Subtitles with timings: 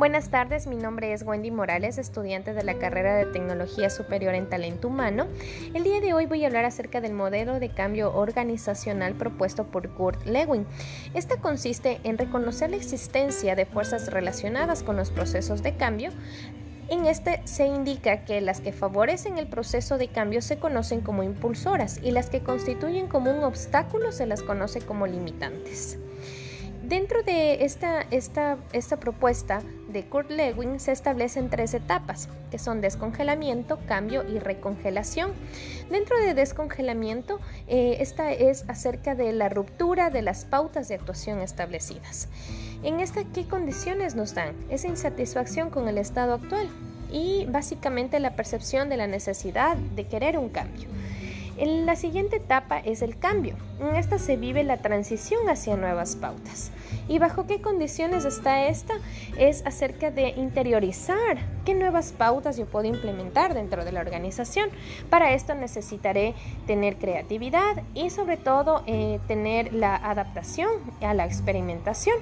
[0.00, 4.48] Buenas tardes, mi nombre es Wendy Morales, estudiante de la carrera de Tecnología Superior en
[4.48, 5.26] Talento Humano.
[5.74, 9.90] El día de hoy voy a hablar acerca del modelo de cambio organizacional propuesto por
[9.90, 10.64] Kurt Lewin.
[11.12, 16.12] Esta consiste en reconocer la existencia de fuerzas relacionadas con los procesos de cambio,
[16.88, 21.22] en este se indica que las que favorecen el proceso de cambio se conocen como
[21.24, 25.98] impulsoras y las que constituyen como un obstáculo se las conoce como limitantes.
[26.90, 29.62] Dentro de esta, esta, esta, propuesta
[29.92, 35.30] de Kurt Lewin se establecen tres etapas, que son descongelamiento, cambio y recongelación.
[35.88, 41.38] Dentro de descongelamiento, eh, esta es acerca de la ruptura de las pautas de actuación
[41.38, 42.28] establecidas.
[42.82, 44.56] En esta, ¿qué condiciones nos dan?
[44.68, 46.68] Esa insatisfacción con el estado actual
[47.12, 50.88] y básicamente la percepción de la necesidad de querer un cambio.
[51.60, 53.54] En la siguiente etapa es el cambio.
[53.80, 56.72] En esta se vive la transición hacia nuevas pautas.
[57.06, 58.94] ¿Y bajo qué condiciones está esta?
[59.36, 64.70] Es acerca de interiorizar qué nuevas pautas yo puedo implementar dentro de la organización.
[65.10, 66.32] Para esto necesitaré
[66.66, 70.70] tener creatividad y sobre todo eh, tener la adaptación
[71.02, 72.16] a la experimentación.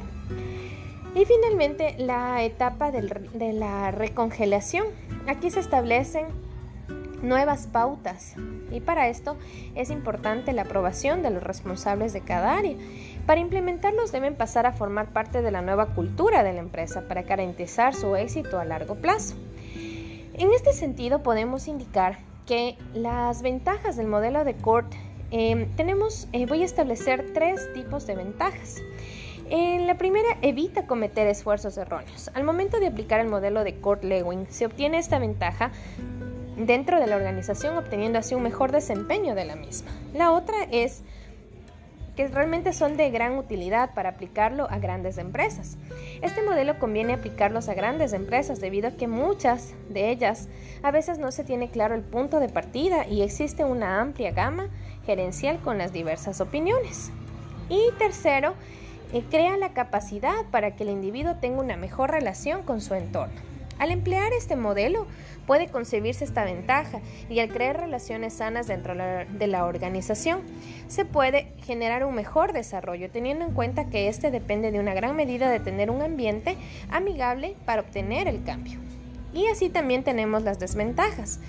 [1.14, 4.86] Y finalmente la etapa de la recongelación.
[5.28, 6.26] Aquí se establecen
[7.22, 8.34] nuevas pautas
[8.70, 9.36] y para esto
[9.74, 12.76] es importante la aprobación de los responsables de cada área.
[13.26, 17.22] Para implementarlos deben pasar a formar parte de la nueva cultura de la empresa para
[17.22, 19.36] garantizar su éxito a largo plazo.
[20.34, 24.94] En este sentido podemos indicar que las ventajas del modelo de CORT
[25.30, 28.76] eh, tenemos, eh, voy a establecer tres tipos de ventajas.
[29.50, 32.30] En la primera, evita cometer esfuerzos erróneos.
[32.34, 35.70] Al momento de aplicar el modelo de Kurt Lewin, se obtiene esta ventaja
[36.58, 39.90] dentro de la organización obteniendo así un mejor desempeño de la misma.
[40.14, 41.02] La otra es
[42.16, 45.78] que realmente son de gran utilidad para aplicarlo a grandes empresas.
[46.20, 50.48] Este modelo conviene aplicarlos a grandes empresas debido a que muchas de ellas
[50.82, 54.68] a veces no se tiene claro el punto de partida y existe una amplia gama
[55.06, 57.12] gerencial con las diversas opiniones.
[57.68, 58.54] Y tercero,
[59.12, 63.57] eh, crea la capacidad para que el individuo tenga una mejor relación con su entorno.
[63.78, 65.06] Al emplear este modelo
[65.46, 67.00] puede concebirse esta ventaja
[67.30, 70.42] y al crear relaciones sanas dentro de la organización
[70.88, 75.16] se puede generar un mejor desarrollo teniendo en cuenta que este depende de una gran
[75.16, 76.56] medida de tener un ambiente
[76.90, 78.78] amigable para obtener el cambio.
[79.32, 81.40] Y así también tenemos las desventajas.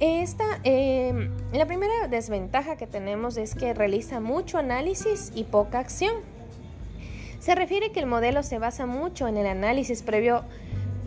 [0.00, 6.14] Esta, em, la primera desventaja que tenemos es que realiza mucho análisis y poca acción.
[7.38, 10.44] Se refiere que el modelo se basa mucho en el análisis previo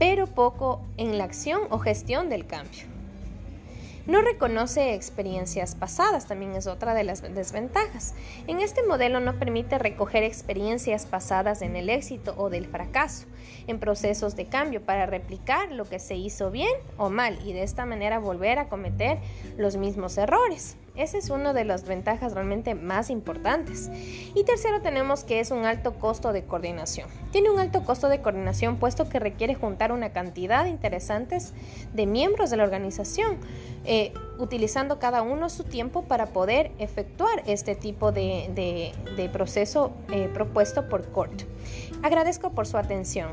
[0.05, 2.83] pero poco en la acción o gestión del cambio.
[4.05, 8.13] No reconoce experiencias pasadas, también es otra de las desventajas.
[8.47, 13.27] En este modelo no permite recoger experiencias pasadas en el éxito o del fracaso
[13.67, 17.63] en procesos de cambio para replicar lo que se hizo bien o mal y de
[17.63, 19.19] esta manera volver a cometer
[19.55, 20.75] los mismos errores.
[20.95, 23.89] Esa es una de las ventajas realmente más importantes.
[24.35, 27.09] Y tercero tenemos que es un alto costo de coordinación.
[27.31, 31.53] Tiene un alto costo de coordinación puesto que requiere juntar una cantidad interesantes
[31.93, 33.37] de miembros de la organización,
[33.85, 38.93] eh, utilizando cada uno su tiempo para poder efectuar este tipo de,
[39.33, 41.43] proceso eh, propuesto por CORT.
[42.03, 43.31] Agradezco por su atención.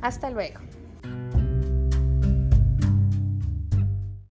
[0.00, 0.60] Hasta luego.